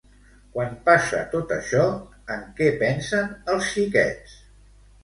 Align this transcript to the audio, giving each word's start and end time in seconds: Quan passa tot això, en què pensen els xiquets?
Quan 0.53 0.71
passa 0.87 1.19
tot 1.35 1.53
això, 1.57 1.85
en 2.37 2.49
què 2.61 2.71
pensen 2.81 3.33
els 3.57 3.73
xiquets? 3.77 4.39